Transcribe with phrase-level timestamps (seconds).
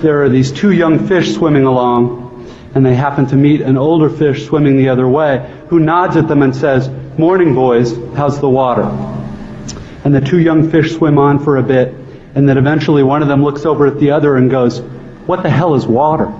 [0.00, 4.08] There are these two young fish swimming along, and they happen to meet an older
[4.08, 8.48] fish swimming the other way, who nods at them and says, Morning, boys, how's the
[8.48, 8.84] water?
[10.04, 11.92] And the two young fish swim on for a bit,
[12.36, 14.82] and then eventually one of them looks over at the other and goes,
[15.26, 16.32] What the hell is water?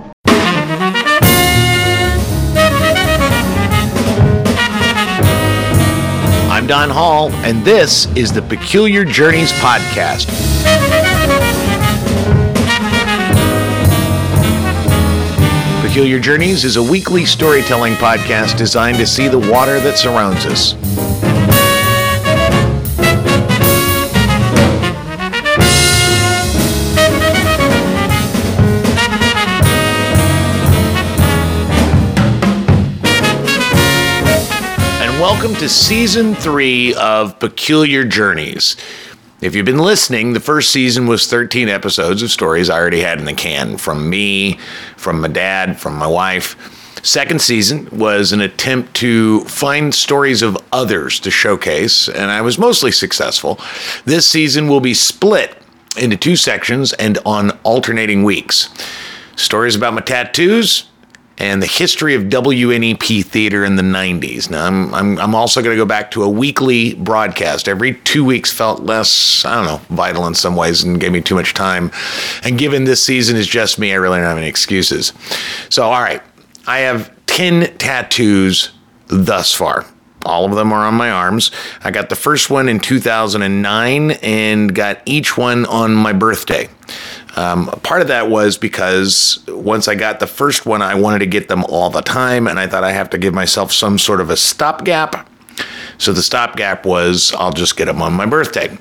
[6.48, 10.28] I'm Don Hall, and this is the Peculiar Journeys Podcast.
[15.98, 20.74] Peculiar Journeys is a weekly storytelling podcast designed to see the water that surrounds us.
[35.02, 38.76] And welcome to season three of Peculiar Journeys.
[39.40, 43.20] If you've been listening, the first season was 13 episodes of stories I already had
[43.20, 44.58] in the can from me,
[44.96, 46.56] from my dad, from my wife.
[47.04, 52.58] Second season was an attempt to find stories of others to showcase, and I was
[52.58, 53.60] mostly successful.
[54.04, 55.56] This season will be split
[55.96, 58.68] into two sections and on alternating weeks.
[59.36, 60.88] Stories about my tattoos
[61.38, 64.50] and the history of WNEP theater in the 90s.
[64.50, 67.68] Now, I'm, I'm, I'm also going to go back to a weekly broadcast.
[67.68, 71.20] Every two weeks felt less, I don't know, vital in some ways and gave me
[71.20, 71.92] too much time.
[72.42, 75.12] And given this season is just me, I really don't have any excuses.
[75.68, 76.22] So, all right,
[76.66, 78.72] I have 10 tattoos
[79.06, 79.86] thus far.
[80.26, 81.52] All of them are on my arms.
[81.82, 86.68] I got the first one in 2009 and got each one on my birthday.
[87.36, 91.26] Um, part of that was because once I got the first one, I wanted to
[91.26, 94.20] get them all the time, and I thought I have to give myself some sort
[94.20, 95.28] of a stopgap.
[95.98, 98.76] So the stopgap was I'll just get them on my birthday.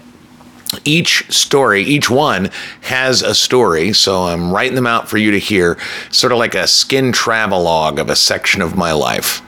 [0.83, 2.49] Each story, each one
[2.81, 5.77] has a story, so I'm writing them out for you to hear,
[6.11, 9.41] sort of like a skin travelogue of a section of my life.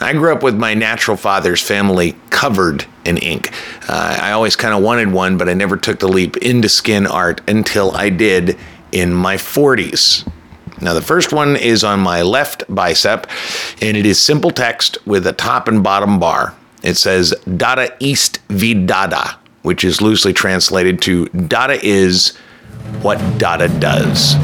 [0.00, 3.50] I grew up with my natural father's family covered in ink.
[3.88, 7.06] Uh, I always kind of wanted one, but I never took the leap into skin
[7.06, 8.58] art until I did
[8.92, 10.30] in my 40s.
[10.80, 13.26] Now, the first one is on my left bicep,
[13.80, 16.54] and it is simple text with a top and bottom bar.
[16.82, 22.36] It says Dada East V Dada, which is loosely translated to Dada is
[23.00, 24.36] what Dada does.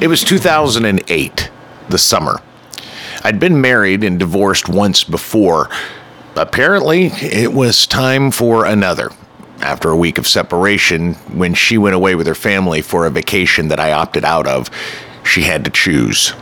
[0.00, 1.50] It was 2008,
[1.88, 2.40] the summer.
[3.24, 5.68] I'd been married and divorced once before.
[6.36, 9.10] Apparently, it was time for another.
[9.60, 13.66] After a week of separation, when she went away with her family for a vacation
[13.68, 14.70] that I opted out of,
[15.24, 16.32] she had to choose.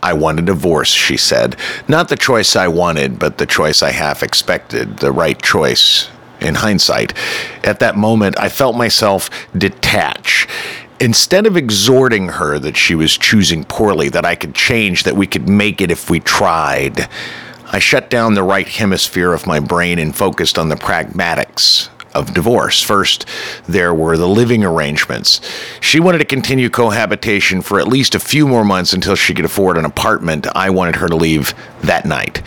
[0.00, 1.56] I want a divorce, she said.
[1.88, 6.08] Not the choice I wanted, but the choice I half expected, the right choice
[6.40, 7.12] in hindsight.
[7.64, 10.46] At that moment, I felt myself detach.
[11.02, 15.26] Instead of exhorting her that she was choosing poorly, that I could change, that we
[15.26, 17.08] could make it if we tried,
[17.72, 22.34] I shut down the right hemisphere of my brain and focused on the pragmatics of
[22.34, 22.82] divorce.
[22.82, 23.26] First,
[23.66, 25.40] there were the living arrangements.
[25.80, 29.44] She wanted to continue cohabitation for at least a few more months until she could
[29.44, 30.46] afford an apartment.
[30.54, 32.42] I wanted her to leave that night.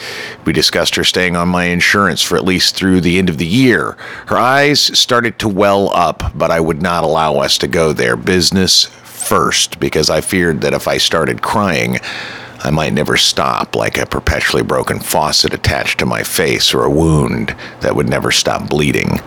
[0.45, 3.45] We discussed her staying on my insurance for at least through the end of the
[3.45, 3.97] year.
[4.27, 8.15] Her eyes started to well up, but I would not allow us to go there.
[8.15, 11.97] Business first, because I feared that if I started crying,
[12.63, 16.89] I might never stop, like a perpetually broken faucet attached to my face or a
[16.89, 19.19] wound that would never stop bleeding.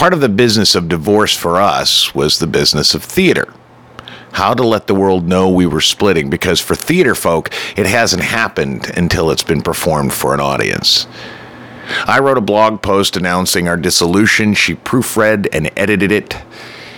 [0.00, 3.52] Part of the business of divorce for us was the business of theater.
[4.32, 8.22] How to let the world know we were splitting, because for theater folk, it hasn't
[8.22, 11.06] happened until it's been performed for an audience.
[12.06, 14.54] I wrote a blog post announcing our dissolution.
[14.54, 16.34] She proofread and edited it.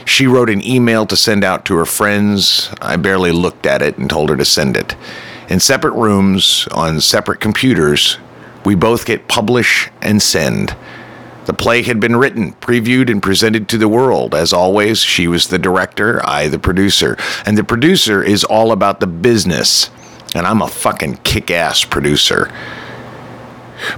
[0.04, 2.70] She wrote an email to send out to her friends.
[2.80, 4.94] I barely looked at it and told her to send it.
[5.48, 8.18] In separate rooms, on separate computers,
[8.64, 10.76] we both get publish and send.
[11.44, 14.34] The play had been written, previewed, and presented to the world.
[14.34, 17.16] As always, she was the director, I the producer.
[17.44, 19.90] And the producer is all about the business.
[20.34, 22.52] And I'm a fucking kick ass producer.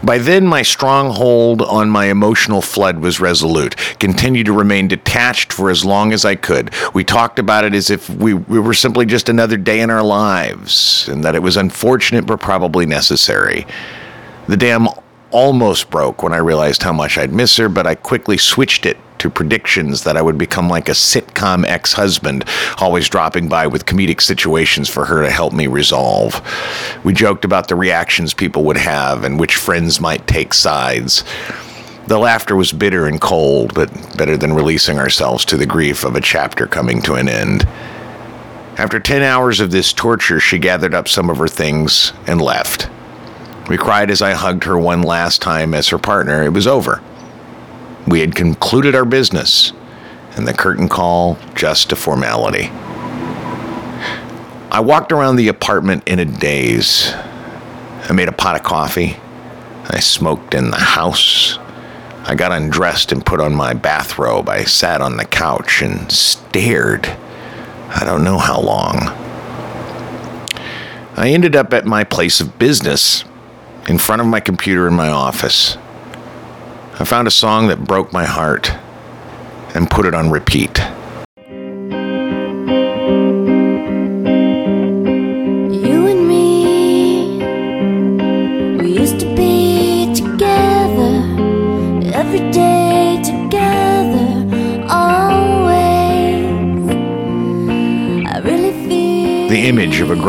[0.02, 3.76] By then, my stronghold on my emotional flood was resolute.
[3.98, 6.72] Continued to remain detached for as long as I could.
[6.94, 10.02] We talked about it as if we, we were simply just another day in our
[10.02, 13.66] lives, and that it was unfortunate but probably necessary.
[14.48, 14.88] The dam
[15.34, 18.96] almost broke when I realized how much I'd miss her, but I quickly switched it
[19.18, 22.44] to predictions that I would become like a sitcom ex husband,
[22.78, 26.40] always dropping by with comedic situations for her to help me resolve.
[27.02, 31.24] We joked about the reactions people would have and which friends might take sides.
[32.06, 36.14] The laughter was bitter and cold, but better than releasing ourselves to the grief of
[36.14, 37.64] a chapter coming to an end.
[38.76, 42.88] After 10 hours of this torture, she gathered up some of her things and left.
[43.68, 46.42] We cried as I hugged her one last time as her partner.
[46.42, 47.02] It was over.
[48.06, 49.72] We had concluded our business,
[50.36, 52.70] and the curtain call just a formality.
[54.70, 57.12] I walked around the apartment in a daze.
[57.14, 59.16] I made a pot of coffee.
[59.88, 61.58] I smoked in the house.
[62.26, 64.48] I got undressed and put on my bathrobe.
[64.48, 67.06] I sat on the couch and stared.
[67.88, 68.98] I don't know how long.
[71.16, 73.24] I ended up at my place of business,
[73.88, 75.76] in front of my computer in my office.
[76.98, 78.70] I found a song that broke my heart
[79.74, 80.80] and put it on repeat.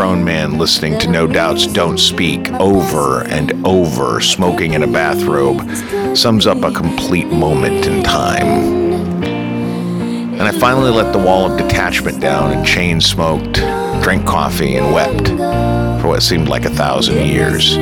[0.05, 5.67] Grown man listening to No Doubt's Don't Speak over and over, smoking in a bathrobe,
[6.15, 9.23] sums up a complete moment in time.
[9.23, 13.55] And I finally let the wall of detachment down and chain smoked,
[14.03, 15.29] drank coffee, and wept
[16.03, 17.75] for what seemed like a thousand years.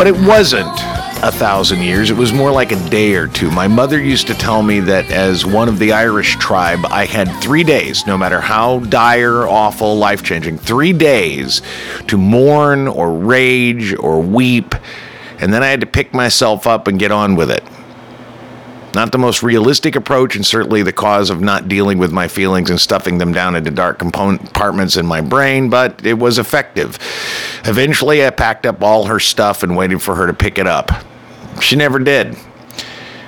[0.00, 0.80] But it wasn't
[1.22, 2.10] a thousand years.
[2.10, 3.50] It was more like a day or two.
[3.50, 7.26] My mother used to tell me that as one of the Irish tribe, I had
[7.42, 11.60] three days, no matter how dire, awful, life changing, three days
[12.06, 14.74] to mourn or rage or weep.
[15.38, 17.62] And then I had to pick myself up and get on with it.
[18.92, 22.70] Not the most realistic approach, and certainly the cause of not dealing with my feelings
[22.70, 26.98] and stuffing them down into dark compartments in my brain, but it was effective.
[27.66, 30.90] Eventually, I packed up all her stuff and waited for her to pick it up.
[31.60, 32.36] She never did.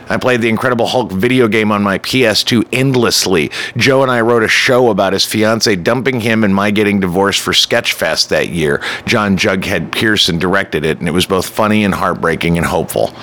[0.08, 3.50] I played the Incredible Hulk video game on my PS2 endlessly.
[3.76, 7.40] Joe and I wrote a show about his fiance dumping him and my getting divorced
[7.40, 8.82] for Sketchfest that year.
[9.06, 13.14] John Jughead Pearson directed it, and it was both funny and heartbreaking and hopeful.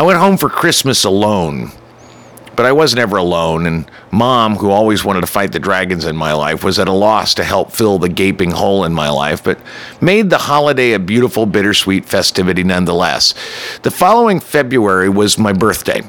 [0.00, 1.72] I went home for Christmas alone,
[2.56, 6.16] but I wasn't ever alone, and mom, who always wanted to fight the dragons in
[6.16, 9.44] my life, was at a loss to help fill the gaping hole in my life,
[9.44, 9.58] but
[10.00, 13.34] made the holiday a beautiful, bittersweet festivity nonetheless.
[13.82, 16.00] The following February was my birthday.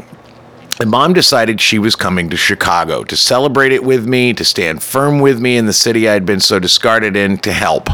[0.80, 4.82] And mom decided she was coming to Chicago to celebrate it with me, to stand
[4.82, 7.90] firm with me in the city I'd been so discarded in, to help.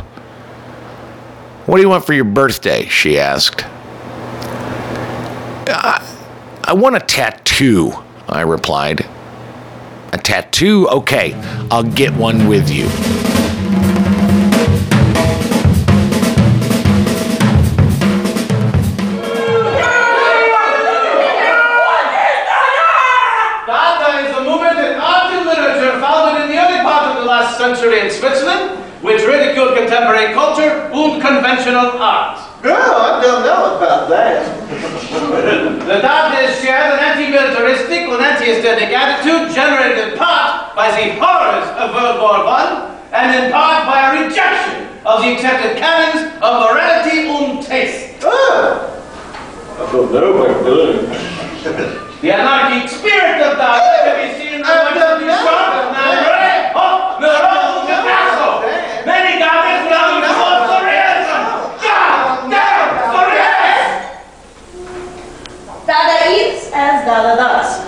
[1.65, 2.85] What do you want for your birthday?
[2.85, 3.65] she asked.
[5.69, 7.91] I want a tattoo,
[8.27, 9.05] I replied.
[10.13, 10.87] A tattoo?
[10.89, 11.33] Okay,
[11.69, 12.87] I'll get one with you.
[38.47, 43.45] Anti-militaristic and anti-aesthetic attitude generated in part by the horrors of World War I and
[43.45, 48.15] in part by a rejection of the accepted canons of morality and taste.
[48.23, 48.93] Oh,
[49.77, 51.07] I don't know what doing.
[52.21, 55.37] The anarchic spirit of Dada can be seen in the I much don't of know.
[56.75, 58.65] Oh, Miro Picasso!
[59.05, 61.41] Many Dadists now use for surrealism!
[61.77, 64.01] God damn surrealism!
[65.85, 67.87] Dada eats as Dada does.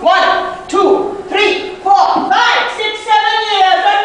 [0.00, 3.98] One, two, three, four, five, six, seven years, and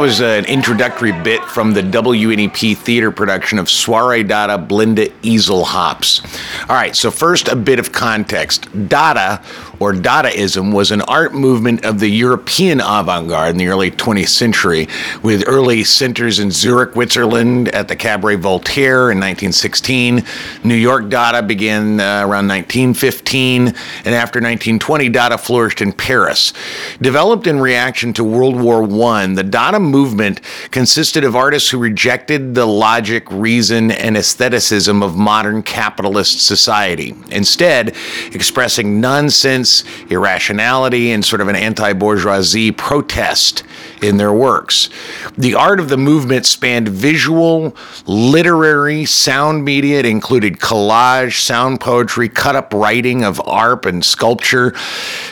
[0.00, 5.62] That was an introductory bit from the WNEP theater production of Soiree Dada Blinda Easel
[5.62, 6.22] Hops.
[6.70, 8.66] All right, so first a bit of context.
[8.88, 9.42] Dada,
[9.80, 14.28] or Dadaism, was an art movement of the European avant garde in the early 20th
[14.28, 14.86] century,
[15.22, 20.22] with early centers in Zurich, Switzerland, at the Cabaret Voltaire in 1916.
[20.64, 23.74] New York Dada began uh, around 1915, and
[24.14, 26.52] after 1920, Dada flourished in Paris.
[27.00, 28.84] Developed in reaction to World War
[29.14, 35.16] I, the Dada movement consisted of artists who rejected the logic, reason, and aestheticism of
[35.16, 37.96] modern capitalist society, instead,
[38.32, 39.69] expressing nonsense,
[40.08, 43.62] irrationality, and sort of an anti bourgeoisie protest
[44.02, 44.88] in their works.
[45.36, 50.00] The art of the movement spanned visual, literary, sound media.
[50.00, 54.72] It included collage, sound poetry, cut up writing of art and sculpture.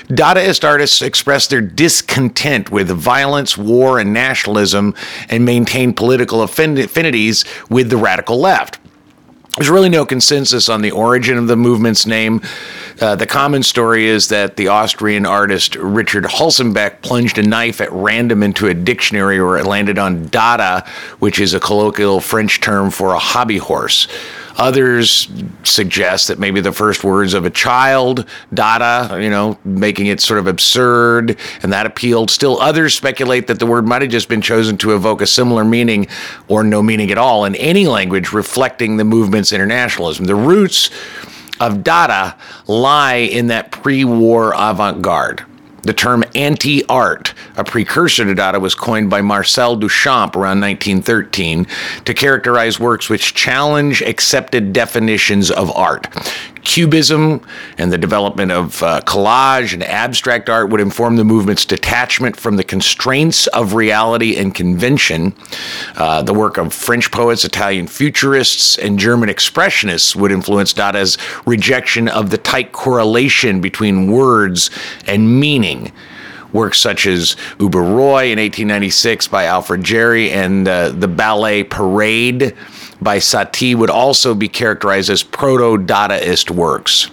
[0.09, 4.95] Dadaist artists expressed their discontent with violence, war, and nationalism
[5.29, 8.79] and maintained political affinities with the radical left.
[9.57, 12.43] There's really no consensus on the origin of the movement's name.
[13.01, 17.91] Uh, the common story is that the Austrian artist Richard Huelsenbeck plunged a knife at
[17.91, 20.87] random into a dictionary where it landed on Dada,
[21.19, 24.07] which is a colloquial French term for a hobby horse.
[24.59, 25.29] Others
[25.63, 30.41] suggest that maybe the first words of a child, Dada, you know, making it sort
[30.41, 32.31] of absurd, and that appealed.
[32.31, 35.65] Still, others speculate that the word might have just been chosen to evoke a similar
[35.65, 36.09] meaning
[36.49, 40.25] or no meaning at all in any language reflecting the movement's internationalism.
[40.25, 40.91] The roots
[41.61, 42.37] of Dada
[42.67, 45.45] lie in that pre war avant garde.
[45.89, 51.67] The term anti art, a precursor to Dada, was coined by Marcel Duchamp around 1913
[52.05, 56.07] to characterize works which challenge accepted definitions of art.
[56.63, 57.41] Cubism
[57.77, 62.57] and the development of uh, collage and abstract art would inform the movement's detachment from
[62.57, 65.35] the constraints of reality and convention.
[65.97, 72.09] Uh, the work of French poets, Italian futurists, and German expressionists would influence Dada's rejection
[72.09, 74.71] of the tight correlation between words
[75.07, 75.93] and meaning
[76.53, 82.55] works such as Ubu Roi in 1896 by Alfred Jarry and uh, the ballet Parade
[83.01, 87.11] by Satie would also be characterized as proto Dadaist works.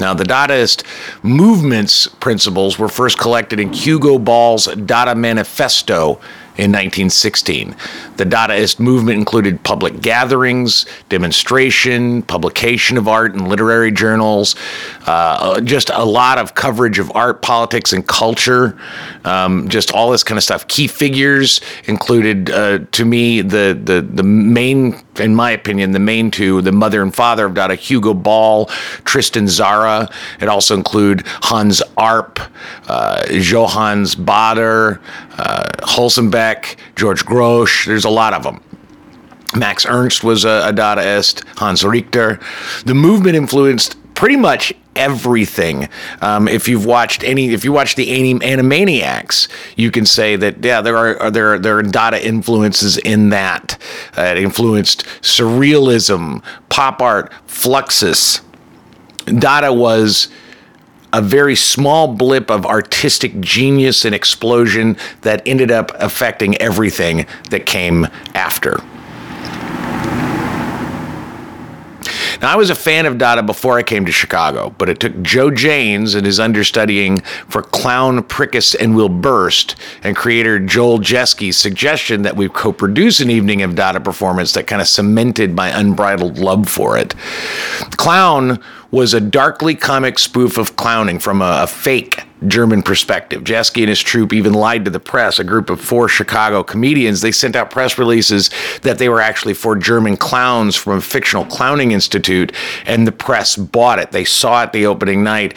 [0.00, 0.84] Now, the Dadaist
[1.22, 6.20] movement's principles were first collected in Hugo Ball's Dada Manifesto
[6.58, 7.74] in 1916.
[8.16, 14.56] The Dadaist movement included public gatherings, demonstration, publication of art in literary journals,
[15.06, 18.76] uh, just a lot of coverage of art, politics, and culture,
[19.24, 20.66] um, just all this kind of stuff.
[20.66, 26.30] Key figures included, uh, to me, the, the, the main, in my opinion, the main
[26.30, 28.66] two, the mother and father of Dada, Hugo Ball,
[29.04, 30.12] Tristan Tzara.
[30.40, 32.40] It also include Hans Arp,
[32.88, 35.00] uh, Johannes Baader,
[35.38, 37.86] uh, Huelsenbeck, George Grosz.
[37.86, 38.60] There's a lot of them.
[39.56, 42.38] Max Ernst was a, a Dadaist, Hans Richter.
[42.84, 45.88] The movement influenced pretty much everything.
[46.20, 50.62] Um, if you've watched any, if you watch the Anim- Animaniacs, you can say that
[50.62, 53.80] yeah, there are there are, there are Dada influences in that.
[54.16, 58.42] Uh, it influenced surrealism, pop art, Fluxus.
[59.26, 60.28] Dada was
[61.12, 67.64] a very small blip of artistic genius and explosion that ended up affecting everything that
[67.64, 68.78] came after.
[72.40, 75.20] Now, I was a fan of Dada before I came to Chicago, but it took
[75.22, 77.18] Joe Janes and his understudying
[77.48, 83.18] for Clown, Prickus, and Will Burst, and creator Joel Jeske's suggestion that we co produce
[83.18, 87.14] an evening of Dada performance that kind of cemented my unbridled love for it.
[87.96, 93.42] Clown was a darkly comic spoof of clowning from a, a fake German perspective.
[93.42, 95.38] Jeske and his troupe even lied to the press.
[95.38, 98.50] A group of four Chicago comedians, they sent out press releases
[98.82, 102.52] that they were actually four German clowns from a fictional clowning institute,
[102.86, 104.12] and the press bought it.
[104.12, 105.56] They saw it the opening night,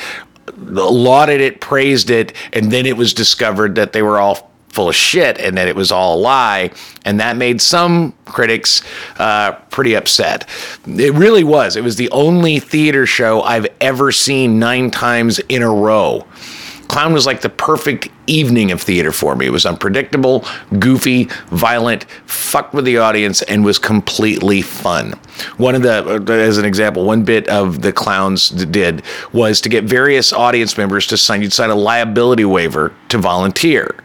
[0.57, 4.95] lauded it, praised it, and then it was discovered that they were all full of
[4.95, 6.71] shit and that it was all a lie.
[7.03, 8.81] And that made some critics
[9.19, 10.47] uh, pretty upset.
[10.87, 11.75] It really was.
[11.75, 16.25] It was the only theater show I've ever seen nine times in a row.
[16.91, 19.45] Clown was like the perfect evening of theater for me.
[19.45, 20.43] It was unpredictable,
[20.77, 25.13] goofy, violent, fucked with the audience, and was completely fun.
[25.55, 29.69] One of the, uh, as an example, one bit of the clowns did was to
[29.69, 33.95] get various audience members to sign, you'd sign a liability waiver to volunteer.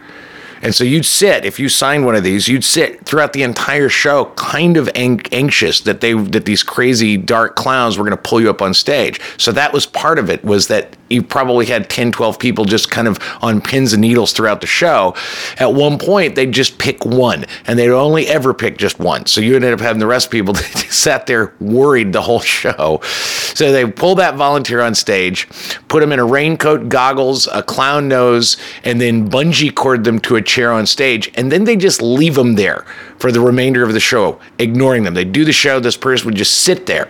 [0.62, 3.88] And so you'd sit, if you signed one of these, you'd sit throughout the entire
[3.88, 8.22] show kind of ang- anxious that they that these crazy dark clowns were going to
[8.22, 9.20] pull you up on stage.
[9.36, 12.90] So that was part of it was that you probably had 10, 12 people just
[12.90, 15.14] kind of on pins and needles throughout the show.
[15.58, 19.26] At one point, they'd just pick one, and they'd only ever pick just one.
[19.26, 22.40] So you ended up having the rest of people that sat there worried the whole
[22.40, 23.00] show.
[23.02, 25.48] So they pull that volunteer on stage,
[25.88, 30.36] put him in a raincoat, goggles, a clown nose, and then bungee cord them to
[30.36, 32.84] a chair on stage, and then they just leave them there
[33.18, 35.14] for the remainder of the show, ignoring them.
[35.14, 37.08] They do the show, this person would just sit there.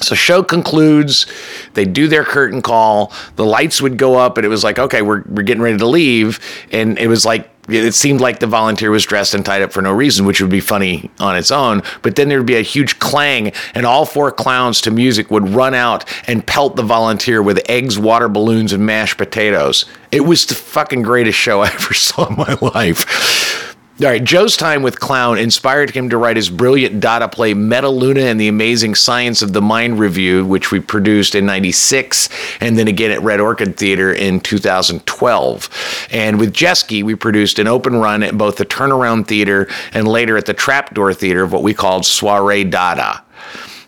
[0.00, 1.26] So show concludes,
[1.74, 5.02] they do their curtain call, the lights would go up and it was like, okay,
[5.02, 6.40] we're, we're getting ready to leave.
[6.72, 9.82] And it was like, it seemed like the volunteer was dressed and tied up for
[9.82, 11.82] no reason, which would be funny on its own.
[12.02, 15.74] But then there'd be a huge clang, and all four clowns to music would run
[15.74, 19.84] out and pelt the volunteer with eggs, water balloons, and mashed potatoes.
[20.10, 23.76] It was the fucking greatest show I ever saw in my life.
[24.00, 27.88] All right, Joe's time with Clown inspired him to write his brilliant Dada play Meta
[27.88, 32.28] Luna and the Amazing Science of the Mind Review, which we produced in 96
[32.60, 36.08] and then again at Red Orchid Theater in 2012.
[36.12, 40.36] And with Jeske, we produced an open run at both the Turnaround Theater and later
[40.36, 43.24] at the Trapdoor Theater of what we called Soiree Dada.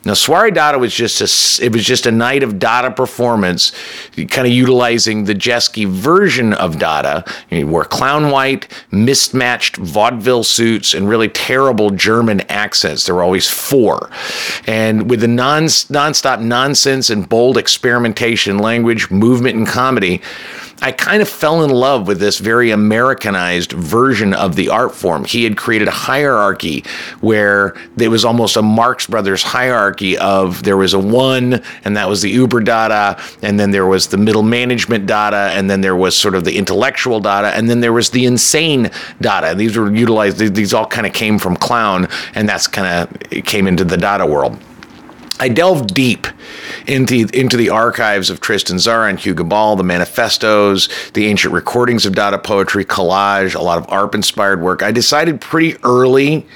[0.03, 3.73] Now, Soiree Dada was just a it was just a night of Dada performance,
[4.17, 7.25] kind of utilizing the Jeske version of Dada.
[7.51, 13.05] You wore clown white, mismatched vaudeville suits, and really terrible German accents.
[13.05, 14.11] There were always four,
[14.67, 20.23] and with the non nonstop nonsense and bold experimentation, language, movement, and comedy.
[20.83, 25.27] I kind of fell in love with this very Americanized version of the art form.
[25.27, 26.85] He had created a hierarchy
[27.21, 32.09] where there was almost a Marx Brothers hierarchy of there was a one, and that
[32.09, 35.97] was the Uber Dada, and then there was the middle management Dada, and then there
[35.97, 39.49] was sort of the intellectual Dada, and then there was the insane Dada.
[39.49, 43.45] And these were utilized, these all kind of came from Clown, and that's kind of
[43.45, 44.59] came into the Dada world.
[45.41, 46.27] I delved deep
[46.87, 52.05] into, into the archives of Tristan Tzara and Hugo Ball, the manifestos, the ancient recordings
[52.05, 54.83] of Dada poetry, collage, a lot of ARP inspired work.
[54.83, 56.47] I decided pretty early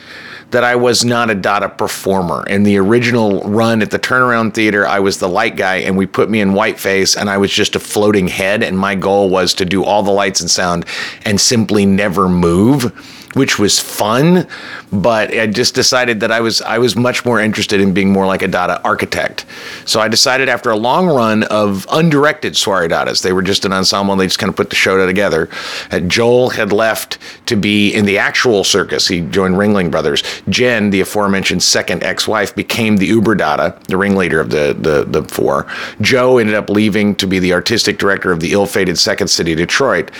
[0.50, 2.44] that I was not a Dada performer.
[2.46, 6.04] In the original run at the Turnaround Theater, I was the light guy, and we
[6.04, 8.62] put me in whiteface, and I was just a floating head.
[8.62, 10.84] And my goal was to do all the lights and sound
[11.24, 12.92] and simply never move
[13.34, 14.46] which was fun,
[14.92, 18.26] but I just decided that I was I was much more interested in being more
[18.26, 19.44] like a Dada architect.
[19.84, 23.72] So I decided after a long run of undirected soiree Dadas, they were just an
[23.72, 24.12] ensemble.
[24.12, 25.48] And they just kind of put the show together.
[25.90, 29.08] Uh, Joel had left to be in the actual circus.
[29.08, 30.22] He joined Ringling Brothers.
[30.48, 35.26] Jen, the aforementioned second ex-wife, became the Uber Dada, the ringleader of the the the
[35.28, 35.66] four.
[36.00, 40.10] Joe ended up leaving to be the artistic director of the ill-fated Second City Detroit.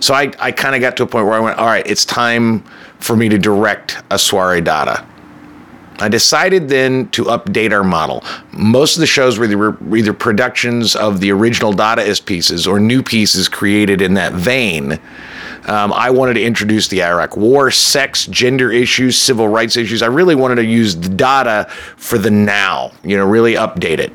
[0.00, 2.04] So I I kind of got to a point where I went, all right, it's
[2.04, 2.51] time
[2.98, 5.06] for me to direct a soiree dada.
[5.98, 8.24] I decided then to update our model.
[8.52, 13.02] Most of the shows were either, either productions of the original Dadaist pieces or new
[13.02, 14.98] pieces created in that vein.
[15.68, 20.02] Um, I wanted to introduce the Iraq War, sex, gender issues, civil rights issues.
[20.02, 24.12] I really wanted to use the Dada for the now, you know, really update it.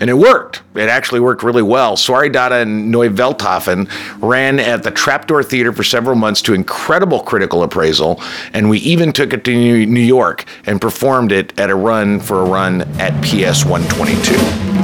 [0.00, 0.62] And it worked.
[0.74, 1.96] It actually worked really well.
[1.96, 3.88] Soiree Dada and Neuvelthafen
[4.22, 8.20] ran at the Trapdoor Theater for several months to incredible critical appraisal.
[8.52, 12.40] And we even took it to New York and performed it at a run for
[12.40, 14.82] a run at PS 122.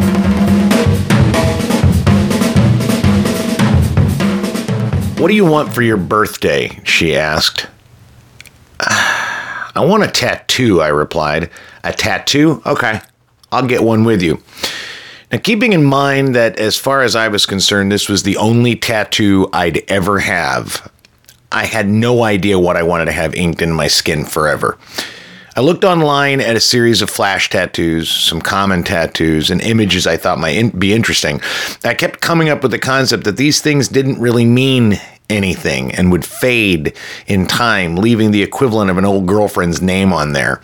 [5.21, 6.81] What do you want for your birthday?
[6.85, 7.67] She asked.
[8.81, 11.51] I want a tattoo, I replied.
[11.83, 12.63] A tattoo?
[12.65, 13.01] Okay,
[13.51, 14.41] I'll get one with you.
[15.31, 18.75] Now, keeping in mind that as far as I was concerned, this was the only
[18.75, 20.91] tattoo I'd ever have,
[21.53, 24.79] I had no idea what I wanted to have inked in my skin forever.
[25.55, 30.17] I looked online at a series of flash tattoos, some common tattoos, and images I
[30.17, 31.41] thought might in- be interesting.
[31.85, 36.13] I kept coming up with the concept that these things didn't really mean anything and
[36.13, 36.95] would fade
[37.27, 40.61] in time, leaving the equivalent of an old girlfriend's name on there.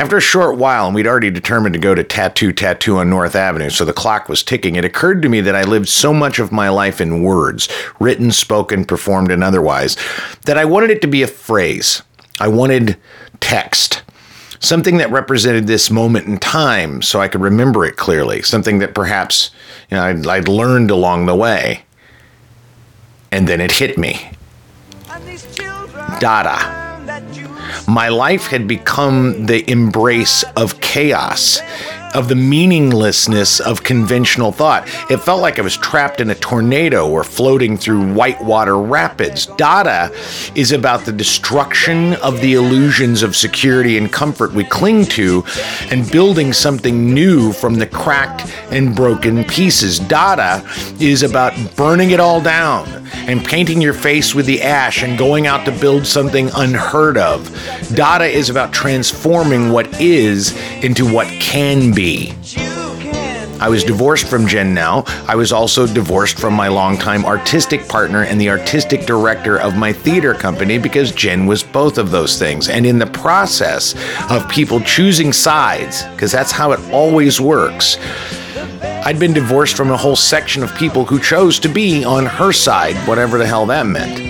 [0.00, 3.36] After a short while, and we'd already determined to go to Tattoo Tattoo on North
[3.36, 6.38] Avenue, so the clock was ticking, it occurred to me that I lived so much
[6.38, 9.98] of my life in words, written, spoken, performed, and otherwise,
[10.46, 12.00] that I wanted it to be a phrase.
[12.40, 12.96] I wanted
[13.40, 14.02] text.
[14.58, 18.40] Something that represented this moment in time so I could remember it clearly.
[18.40, 19.50] Something that perhaps
[19.90, 21.84] you know, I'd, I'd learned along the way.
[23.30, 24.30] And then it hit me.
[26.20, 26.89] Dada.
[27.88, 31.60] My life had become the embrace of chaos.
[32.14, 34.86] Of the meaninglessness of conventional thought.
[35.10, 39.46] It felt like I was trapped in a tornado or floating through whitewater rapids.
[39.46, 40.10] Dada
[40.54, 45.44] is about the destruction of the illusions of security and comfort we cling to
[45.90, 49.98] and building something new from the cracked and broken pieces.
[49.98, 50.66] Dada
[50.98, 52.88] is about burning it all down
[53.26, 57.48] and painting your face with the ash and going out to build something unheard of.
[57.94, 61.99] Dada is about transforming what is into what can be.
[63.60, 65.04] I was divorced from Jen now.
[65.28, 69.92] I was also divorced from my longtime artistic partner and the artistic director of my
[69.92, 72.70] theater company because Jen was both of those things.
[72.70, 73.94] And in the process
[74.30, 77.98] of people choosing sides, because that's how it always works,
[78.82, 82.52] I'd been divorced from a whole section of people who chose to be on her
[82.52, 84.29] side, whatever the hell that meant.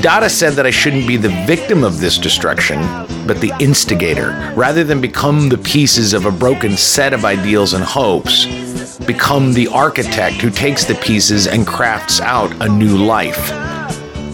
[0.00, 2.80] Dada said that I shouldn't be the victim of this destruction,
[3.26, 4.52] but the instigator.
[4.56, 8.46] Rather than become the pieces of a broken set of ideals and hopes,
[9.06, 13.50] become the architect who takes the pieces and crafts out a new life.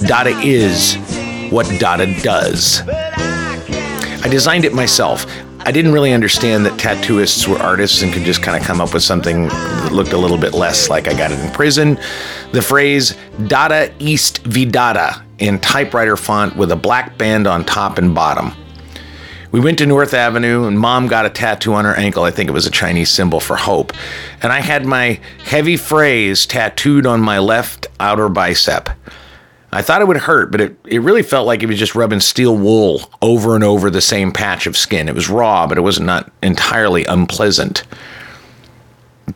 [0.06, 0.96] Dada is
[1.50, 2.82] what Dada does.
[2.88, 5.26] I designed it myself.
[5.62, 8.94] I didn't really understand that tattooists were artists and could just kind of come up
[8.94, 11.98] with something that looked a little bit less like I got it in prison.
[12.52, 13.14] The phrase
[13.46, 18.52] Dada East Vidada in typewriter font with a black band on top and bottom.
[19.52, 22.24] We went to North Avenue and mom got a tattoo on her ankle.
[22.24, 23.92] I think it was a Chinese symbol for hope.
[24.42, 28.88] And I had my heavy phrase tattooed on my left outer bicep.
[29.72, 32.20] I thought it would hurt, but it, it really felt like it was just rubbing
[32.20, 35.08] steel wool over and over the same patch of skin.
[35.08, 37.84] It was raw, but it was not entirely unpleasant.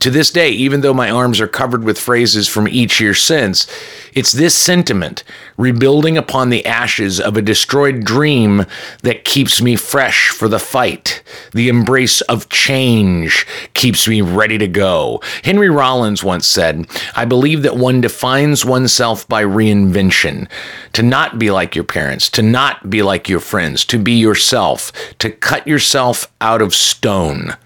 [0.00, 3.66] To this day, even though my arms are covered with phrases from each year since,
[4.14, 5.24] it's this sentiment,
[5.56, 8.64] rebuilding upon the ashes of a destroyed dream,
[9.02, 11.22] that keeps me fresh for the fight.
[11.52, 15.20] The embrace of change keeps me ready to go.
[15.42, 20.48] Henry Rollins once said, I believe that one defines oneself by reinvention.
[20.94, 24.92] To not be like your parents, to not be like your friends, to be yourself,
[25.18, 27.56] to cut yourself out of stone.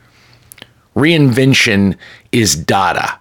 [0.99, 1.97] Reinvention
[2.33, 3.21] is Dada.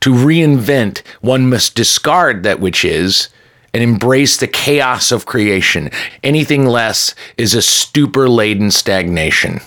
[0.00, 3.28] To reinvent, one must discard that which is
[3.74, 5.90] and embrace the chaos of creation.
[6.24, 9.60] Anything less is a stupor laden stagnation.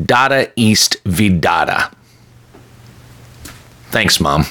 [0.00, 1.92] Dada East Vidada.
[3.90, 4.46] Thanks, Mom.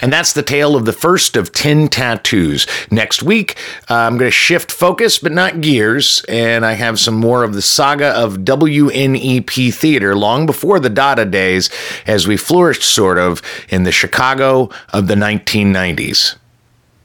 [0.00, 2.66] And that's the tale of the first of 10 tattoos.
[2.90, 3.56] Next week,
[3.88, 7.54] uh, I'm going to shift focus, but not gears, and I have some more of
[7.54, 11.70] the saga of WNEP theater long before the Dada days
[12.06, 16.36] as we flourished, sort of, in the Chicago of the 1990s.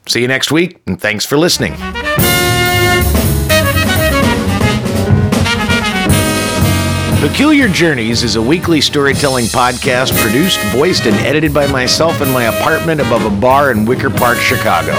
[0.06, 1.74] See you next week, and thanks for listening.
[7.20, 12.44] Peculiar Journeys is a weekly storytelling podcast produced, voiced, and edited by myself in my
[12.44, 14.94] apartment above a bar in Wicker Park, Chicago.